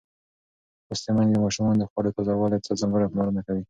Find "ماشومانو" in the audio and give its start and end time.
1.45-1.79